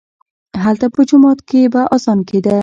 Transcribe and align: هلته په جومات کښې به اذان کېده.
هلته 0.63 0.87
په 0.95 1.01
جومات 1.09 1.39
کښې 1.47 1.61
به 1.73 1.81
اذان 1.95 2.19
کېده. 2.29 2.57